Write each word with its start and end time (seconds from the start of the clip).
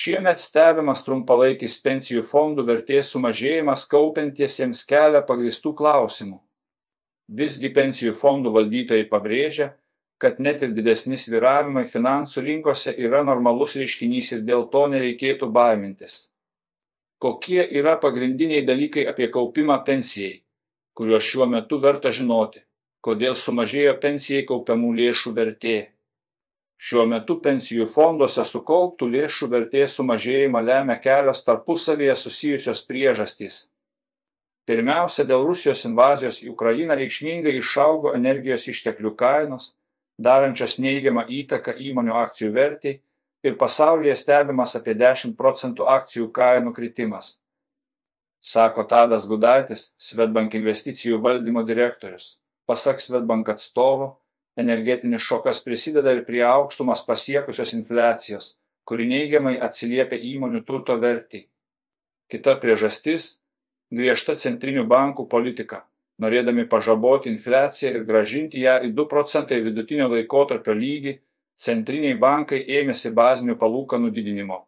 Šiemet 0.00 0.40
stebimas 0.40 1.02
trumpalaikis 1.04 1.74
pensijų 1.84 2.22
fondų 2.24 2.64
vertės 2.68 3.10
sumažėjimas 3.12 3.82
kaupiantiesiems 3.90 4.80
kelia 4.88 5.20
pagristų 5.28 5.74
klausimų. 5.76 6.38
Visgi 7.40 7.68
pensijų 7.74 8.14
fondų 8.16 8.54
valdytojai 8.54 9.04
pabrėžia, 9.10 9.66
kad 10.22 10.40
net 10.46 10.64
ir 10.64 10.72
didesni 10.76 11.18
sviravimai 11.20 11.84
finansų 11.88 12.46
rinkose 12.46 12.94
yra 12.96 13.20
normalus 13.28 13.76
reiškinys 13.80 14.32
ir 14.38 14.40
dėl 14.48 14.66
to 14.72 14.86
nereikėtų 14.94 15.50
baimintis. 15.52 16.16
Kokie 17.20 17.60
yra 17.60 17.98
pagrindiniai 18.00 18.64
dalykai 18.64 19.04
apie 19.12 19.28
kaupimą 19.28 19.82
pensijai, 19.84 20.38
kuriuos 20.96 21.28
šiuo 21.28 21.50
metu 21.58 21.76
verta 21.84 22.08
žinoti, 22.08 22.64
kodėl 23.04 23.36
sumažėjo 23.36 23.98
pensijai 24.00 24.46
kaupiamų 24.48 24.94
lėšų 25.02 25.36
vertė. 25.36 25.78
Šiuo 26.80 27.02
metu 27.04 27.36
pensijų 27.44 27.84
fonduose 27.92 28.40
sukauptų 28.48 29.10
lėšų 29.14 29.50
vertės 29.52 29.98
sumažėjimą 29.98 30.62
lemia 30.64 30.96
kelios 31.04 31.42
tarpusavėje 31.44 32.14
susijusios 32.16 32.80
priežastys. 32.88 33.58
Pirmiausia, 34.70 35.26
dėl 35.28 35.44
Rusijos 35.44 35.84
invazijos 35.84 36.38
į 36.44 36.54
Ukrainą 36.54 36.96
reikšmingai 36.96 37.52
išaugo 37.58 38.14
energijos 38.16 38.64
išteklių 38.72 39.12
kainos, 39.20 39.74
darančios 40.16 40.78
neigiamą 40.80 41.26
įtaką 41.40 41.74
įmonių 41.90 42.16
akcijų 42.22 42.50
vertei 42.56 42.96
ir 43.44 43.58
pasaulyje 43.60 44.16
stebimas 44.22 44.72
apie 44.78 44.94
10 44.96 45.36
procentų 45.36 45.88
akcijų 45.98 46.30
kainų 46.32 46.72
kritimas. 46.76 47.40
Sako 48.40 48.86
Tadas 48.88 49.26
Gudaitis, 49.28 49.90
Svetbank 50.00 50.56
investicijų 50.56 51.20
valdymo 51.20 51.60
direktorius. 51.68 52.38
Pasak 52.64 53.04
Svetbank 53.04 53.52
atstovo, 53.52 54.14
energetinis 54.56 55.22
šokas 55.22 55.62
prisideda 55.64 56.12
ir 56.16 56.24
prie 56.24 56.42
aukštumas 56.46 57.04
pasiekusios 57.06 57.74
infliacijos, 57.76 58.56
kuri 58.84 59.06
neigiamai 59.06 59.58
atsiliepia 59.60 60.18
įmonių 60.32 60.64
turto 60.64 60.96
vertį. 60.98 61.46
Kita 62.30 62.56
priežastis- 62.62 63.40
griežta 63.96 64.34
centrinių 64.34 64.86
bankų 64.86 65.28
politika 65.28 65.84
norėdami 66.20 66.66
pažaboti 66.68 67.30
infliaciją 67.32 67.92
ir 67.94 68.06
grąžinti 68.08 68.64
ją 68.64 68.78
į 68.86 68.92
2 68.96 69.06
procentai 69.08 69.60
vidutinio 69.64 70.08
laikotarpio 70.12 70.74
lygį, 70.76 71.16
centriniai 71.56 72.16
bankai 72.20 72.60
ėmėsi 72.80 73.12
bazinių 73.16 73.56
palūkanų 73.60 74.12
didinimo. 74.16 74.64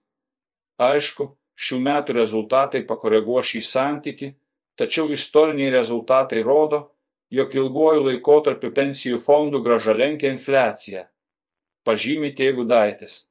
Aišku, 0.79 1.31
šių 1.57 1.79
metų 1.83 2.15
rezultatai 2.21 2.83
pakoreguo 2.87 3.41
šį 3.43 3.63
santyki 3.65 4.35
tačiau 4.77 5.11
istoriniai 5.11 5.71
rezultatai 5.73 6.43
rodo, 6.45 6.83
jog 7.33 7.55
ilguoju 7.55 8.05
laikotarpiu 8.05 8.71
pensijų 8.71 9.19
fondų 9.19 9.63
graža 9.65 9.95
lenkia 9.97 10.29
infliaciją. 10.31 11.07
Pažymi 11.87 12.33
Teigudaitis. 12.37 13.25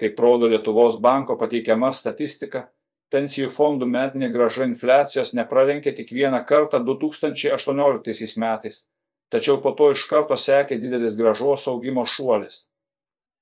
Kaip 0.00 0.18
rodo 0.20 0.50
Lietuvos 0.50 0.98
banko 1.00 1.38
pateikiama 1.40 1.92
statistika, 1.94 2.66
pensijų 3.12 3.48
fondų 3.54 3.88
metinė 3.88 4.28
graža 4.34 4.66
infliacijos 4.68 5.32
nepralenkė 5.38 5.94
tik 5.96 6.12
vieną 6.12 6.42
kartą 6.48 6.82
2018 6.84 8.36
metais, 8.42 8.82
tačiau 9.36 9.60
po 9.60 9.74
to 9.76 9.92
iš 9.92 10.06
karto 10.08 10.40
sekė 10.40 10.80
didelis 10.80 11.14
gražos 11.20 11.68
augimo 11.68 12.06
šuolis. 12.08 12.64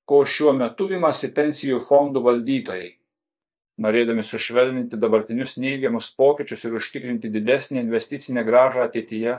Ko 0.05 0.21
šiuo 0.27 0.53
metu 0.59 0.91
imasi 0.93 1.33
pensijų 1.39 1.81
fondų 1.87 2.27
valdytojai? 2.27 2.93
norėdami 3.83 4.23
sušvelninti 4.23 4.99
dabartinius 5.01 5.57
neigiamus 5.59 6.11
pokyčius 6.19 6.65
ir 6.65 6.77
užtikrinti 6.79 7.31
didesnę 7.35 7.83
investicinę 7.83 8.45
grąžą 8.47 8.85
ateityje 8.87 9.39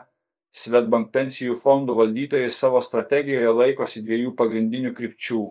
swedbank 0.55 1.11
pensijų 1.16 1.55
fondų 1.59 1.95
valdytojai 1.99 2.49
savo 2.51 2.81
strategijoje 2.83 3.53
laikosi 3.55 4.03
dviejų 4.03 4.33
pagrindinių 4.41 4.91
krypčių 4.97 5.43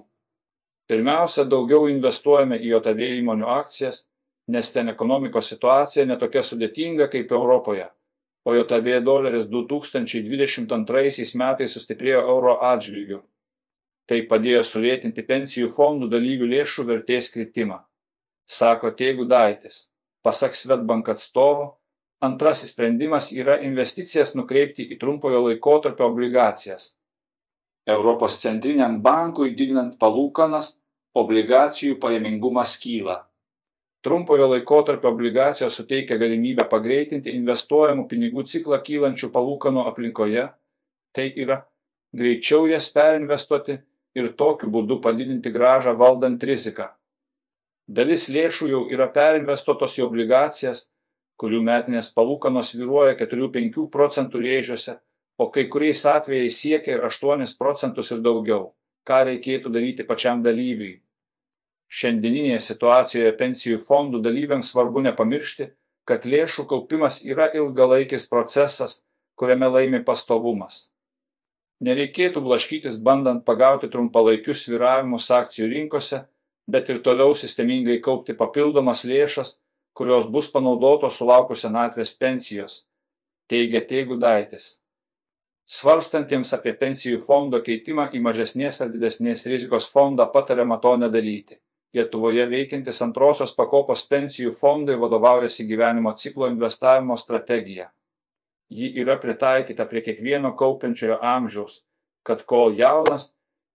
pirmiausia 0.89 1.47
daugiau 1.49 1.89
investuojame 1.89 2.61
į 2.61 2.75
jav 2.75 3.05
įmonių 3.09 3.49
akcijas 3.57 4.05
nes 4.53 4.73
ten 4.73 4.93
ekonomikos 4.93 5.49
situacija 5.55 6.05
ne 6.05 6.19
tokia 6.21 6.45
sudėtinga 6.45 7.09
kaip 7.13 7.33
europoje 7.33 7.89
o 8.45 8.55
jav 8.55 8.91
doleris 9.05 9.49
2022 9.49 11.39
metais 11.41 11.77
sustiprėjo 11.77 12.21
euro 12.35 12.59
atžvilgiu 12.73 13.23
tai 14.09 14.21
padėjo 14.29 14.63
sulėtinti 14.69 15.25
pensijų 15.25 15.71
fondų 15.73 16.11
dalyvių 16.13 16.51
lėšų 16.53 16.85
vertės 16.91 17.31
kritimą 17.33 17.81
sako 18.45 18.91
Teigudaitis. 18.91 19.91
Pasak 20.25 20.55
Svetbank 20.55 21.09
atstovo, 21.09 21.79
antrasis 22.21 22.73
sprendimas 22.73 23.31
yra 23.33 23.59
investicijas 23.61 24.35
nukreipti 24.39 24.87
į 24.95 24.99
trumpojo 25.01 25.43
laikotarpio 25.49 26.09
obligacijas. 26.09 26.95
Europos 27.89 28.39
centriniam 28.41 29.01
bankui 29.05 29.53
didinant 29.57 29.99
palūkanas, 30.01 30.79
obligacijų 31.15 31.99
pajamingumas 32.01 32.79
kyla. 32.81 33.19
Trumpojo 34.05 34.51
laikotarpio 34.51 35.09
obligacijos 35.11 35.79
suteikia 35.79 36.19
galimybę 36.21 36.67
pagreitinti 36.69 37.33
investuojamų 37.39 38.05
pinigų 38.11 38.43
ciklą 38.51 38.79
kylančių 38.85 39.31
palūkanų 39.33 39.85
aplinkoje, 39.89 40.43
tai 41.17 41.31
yra 41.41 41.63
greičiau 42.13 42.67
jas 42.69 42.91
perinvestuoti 42.93 43.79
ir 44.21 44.29
tokiu 44.41 44.69
būdu 44.75 44.99
padidinti 45.07 45.53
gražą 45.55 45.95
valdant 45.97 46.45
riziką. 46.45 46.91
Dalis 47.89 48.29
lėšų 48.33 48.69
jau 48.71 48.83
yra 48.93 49.09
perinvestuotos 49.13 49.97
į 49.99 50.05
obligacijas, 50.07 50.91
kurių 51.41 51.63
metinės 51.65 52.13
palūkanos 52.17 52.75
sviruoja 52.75 53.17
4-5 53.19 53.89
procentų 53.93 54.45
rėžiuose, 54.45 54.99
o 55.41 55.49
kai 55.55 55.65
kuriais 55.73 56.05
atvejais 56.13 56.61
siekia 56.61 56.99
ir 56.99 57.09
8 57.09 57.57
procentus 57.59 58.13
ir 58.13 58.21
daugiau. 58.25 58.73
Ką 59.05 59.25
reikėtų 59.29 59.73
daryti 59.73 60.05
pačiam 60.09 60.45
dalyviui? 60.45 61.04
Šiandieninėje 61.89 62.61
situacijoje 62.61 63.33
pensijų 63.39 63.79
fondų 63.83 64.23
dalyviams 64.25 64.73
svarbu 64.73 65.05
nepamiršti, 65.05 65.71
kad 66.05 66.27
lėšų 66.27 66.67
kaupimas 66.71 67.23
yra 67.25 67.51
ilgalaikis 67.55 68.29
procesas, 68.29 69.05
kuriame 69.39 69.71
laimi 69.71 70.03
pastovumas. 70.05 70.91
Nereikėtų 71.85 72.41
blaškytis 72.45 73.01
bandant 73.03 73.45
pagauti 73.45 73.91
trumpalaikius 73.91 74.65
sviravimus 74.67 75.31
akcijų 75.31 75.71
rinkose 75.73 76.25
bet 76.67 76.89
ir 76.89 77.03
toliau 77.03 77.35
sistemingai 77.37 77.99
kaupti 78.01 78.35
papildomas 78.37 79.05
lėšas, 79.09 79.59
kurios 79.95 80.29
bus 80.31 80.49
panaudotos 80.51 81.19
sulaukus 81.21 81.65
senatvės 81.65 82.15
pensijos, 82.19 82.85
teigia 83.51 83.85
Teigudaitis. 83.85 84.81
Svarstantiems 85.65 86.53
apie 86.57 86.75
pensijų 86.77 87.21
fondo 87.25 87.61
keitimą 87.65 88.11
į 88.13 88.21
mažesnės 88.25 88.83
ar 88.85 88.91
didesnės 88.93 89.47
rizikos 89.49 89.89
fondą 89.93 90.27
patariama 90.33 90.77
to 90.81 90.97
nedaryti. 91.01 91.61
Lietuvoje 91.95 92.47
veikiantis 92.51 92.99
antrosios 93.05 93.53
pakopos 93.55 94.03
pensijų 94.11 94.51
fondai 94.59 94.97
vadovaujasi 94.99 95.67
gyvenimo 95.69 96.11
ciklo 96.19 96.49
investavimo 96.51 97.15
strategija. 97.17 97.93
Ji 98.75 98.89
yra 98.99 99.15
pritaikyta 99.23 99.87
prie 99.87 100.03
kiekvieno 100.03 100.51
kaupiančiojo 100.59 101.21
amžiaus, 101.23 101.85
kad 102.27 102.43
kol 102.51 102.75
jaunas, 102.75 103.29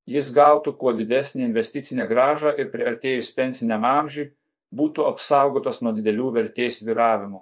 jis 0.10 0.34
gautų 0.36 0.74
kuo 0.82 0.92
didesnį 0.98 1.46
investicinę 1.48 2.10
gražą 2.10 2.52
ir 2.60 2.72
priartėjus 2.74 3.32
pensiniam 3.38 3.86
amžiui 3.88 4.32
būtų 4.76 5.06
apsaugotas 5.08 5.80
nuo 5.86 5.94
didelių 5.96 6.34
vertės 6.36 6.82
viravimų. 6.84 7.40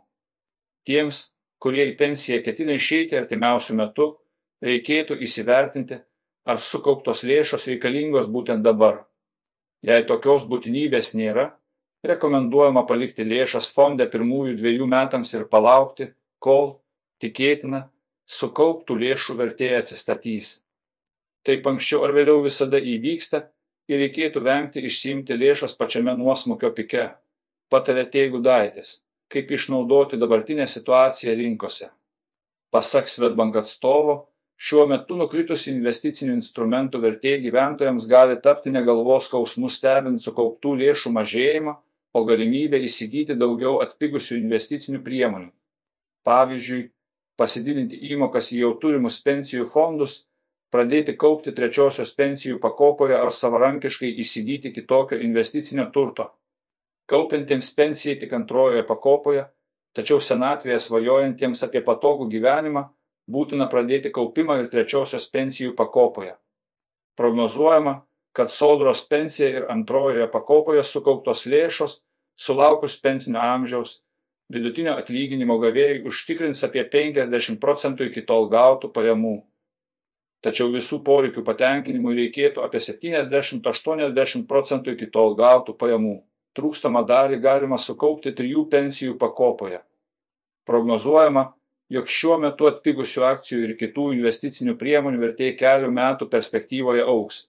Tiems, 0.85 1.31
kurie 1.57 1.89
į 1.89 1.97
pensiją 1.97 2.43
ketina 2.45 2.77
išeiti 2.77 3.17
artimiausių 3.17 3.79
metų, 3.81 4.07
reikėtų 4.63 5.17
įsivertinti, 5.25 5.99
ar 6.45 6.61
sukauptos 6.61 7.25
lėšos 7.27 7.67
reikalingos 7.71 8.29
būtent 8.31 8.63
dabar. 8.63 9.06
Jei 9.85 10.03
tokios 10.09 10.47
būtinybės 10.49 11.13
nėra, 11.17 11.51
rekomenduojama 12.07 12.85
palikti 12.89 13.25
lėšas 13.27 13.69
fonde 13.73 14.07
pirmųjų 14.09 14.55
dviejų 14.57 14.87
metams 14.89 15.33
ir 15.35 15.45
palaukti, 15.51 16.09
kol, 16.39 16.79
tikėtina, 17.21 17.87
sukauptų 18.27 18.97
lėšų 19.03 19.37
vertė 19.37 19.73
atsistatys. 19.77 20.61
Taip 21.47 21.67
anksčiau 21.69 22.03
ar 22.07 22.13
vėliau 22.15 22.41
visada 22.43 22.79
įvyksta 22.81 23.45
ir 23.87 24.01
reikėtų 24.03 24.43
vengti 24.43 24.83
išsiimti 24.83 25.37
lėšas 25.37 25.77
pačiame 25.79 26.15
nuosmukio 26.19 26.73
pike, 26.75 27.05
patarė 27.71 28.07
Teigudaitis, 28.11 29.01
kaip 29.31 29.51
išnaudoti 29.51 30.19
dabartinę 30.19 30.67
situaciją 30.67 31.37
rinkose. 31.39 31.91
Pasak 32.71 33.07
Svetbank 33.07 33.55
atstovo, 33.61 34.27
Šiuo 34.57 34.87
metu 34.89 35.15
nukritusi 35.17 35.69
investicinių 35.69 36.33
instrumentų 36.39 37.01
vertė 37.03 37.35
gyventojams 37.43 38.07
gali 38.09 38.39
tapti 38.41 38.73
negalvos 38.73 39.27
skausmų 39.29 39.69
stebint 39.69 40.23
sukauptų 40.23 40.73
lėšų 40.79 41.11
mažėjimą, 41.13 41.75
o 42.17 42.23
galimybę 42.25 42.79
įsigyti 42.81 43.35
daugiau 43.37 43.77
atpigusių 43.85 44.39
investicinių 44.39 45.03
priemonių. 45.05 45.51
Pavyzdžiui, 46.25 46.87
pasididinti 47.37 47.99
įmokas 48.13 48.49
į 48.55 48.63
jau 48.63 48.71
turimus 48.81 49.19
pensijų 49.21 49.67
fondus, 49.69 50.23
pradėti 50.73 51.13
kaupti 51.13 51.53
trečiosios 51.53 52.15
pensijų 52.17 52.57
pakopoje 52.63 53.15
ar 53.19 53.29
savarankiškai 53.31 54.09
įsigyti 54.25 54.73
kitokio 54.73 55.21
investicinio 55.21 55.85
turto. 55.93 56.31
Kaupiantiems 57.07 57.69
pensijai 57.77 58.17
tik 58.19 58.33
antrojoje 58.33 58.83
pakopoje, 58.89 59.45
tačiau 59.95 60.17
senatvėje 60.19 60.81
svajojantiems 60.89 61.63
apie 61.63 61.85
patogų 61.85 62.27
gyvenimą, 62.33 62.87
būtina 63.27 63.67
pradėti 63.71 64.11
kaupimą 64.13 64.61
ir 64.61 64.69
trečiosios 64.71 65.27
pensijų 65.31 65.75
pakopoje. 65.75 66.35
Prognozuojama, 67.17 68.01
kad 68.37 68.51
sodros 68.53 69.01
pensija 69.09 69.49
ir 69.49 69.71
antrojoje 69.73 70.27
pakopoje 70.31 70.83
sukauptos 70.85 71.45
lėšos, 71.49 71.99
sulaukus 72.37 72.99
pensinio 73.01 73.41
amžiaus, 73.41 74.01
vidutinio 74.53 74.93
atlyginimo 75.01 75.57
gavėjai 75.59 76.03
užtikrins 76.07 76.63
apie 76.67 76.85
50 76.85 77.59
procentų 77.63 78.11
iki 78.11 78.23
tol 78.29 78.47
gautų 78.51 78.91
pajamų. 78.93 79.37
Tačiau 80.45 80.69
visų 80.69 81.01
poreikių 81.03 81.41
patenkinimui 81.43 82.13
reikėtų 82.19 82.61
apie 82.61 82.79
70-80 82.83 84.45
procentų 84.47 84.93
iki 84.93 85.09
tol 85.09 85.33
gautų 85.35 85.73
pajamų. 85.81 86.19
Trūkstamą 86.57 87.03
dalį 87.05 87.41
galima 87.41 87.77
sukaupti 87.81 88.31
trijų 88.37 88.67
pensijų 88.69 89.17
pakopoje. 89.17 89.81
Prognozuojama, 90.69 91.56
jog 91.93 92.09
šiuo 92.11 92.37
metu 92.43 92.67
atpigusių 92.69 93.23
akcijų 93.29 93.61
ir 93.65 93.75
kitų 93.79 94.09
investicinių 94.17 94.75
priemonių 94.79 95.21
vertė 95.23 95.51
kelių 95.59 95.91
metų 95.93 96.27
perspektyvoje 96.33 97.05
auks. 97.07 97.45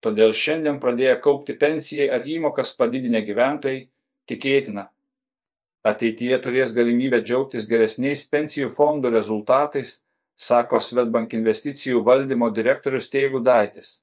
Todėl 0.00 0.32
šiandien 0.32 0.78
pradėję 0.80 1.16
kaupti 1.24 1.56
pensijai 1.60 2.08
ar 2.14 2.24
įmokas 2.24 2.72
padidinę 2.78 3.20
gyventojai 3.26 3.82
tikėtina. 4.30 4.86
Ateityje 5.84 6.38
turės 6.44 6.72
galimybę 6.76 7.22
džiaugtis 7.24 7.66
geresniais 7.68 8.26
pensijų 8.28 8.68
fondų 8.76 9.12
rezultatais, 9.14 10.00
sako 10.36 10.80
Svetbank 10.80 11.34
investicijų 11.36 12.02
valdymo 12.04 12.50
direktorius 12.56 13.08
Teigudaitis. 13.12 14.00